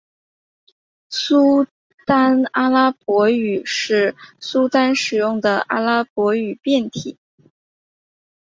[1.11, 1.67] 苏
[2.07, 7.19] 丹阿拉伯语是苏丹使用的阿拉伯语变体。